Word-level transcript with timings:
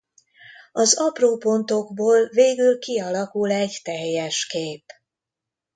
Az 0.71 0.97
apró 0.99 1.37
pontokból 1.37 2.27
végül 2.29 2.79
kialakul 2.79 3.51
egy 3.51 3.79
teljes 3.83 4.45
kép. 4.45 4.85